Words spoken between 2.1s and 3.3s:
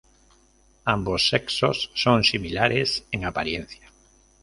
similares en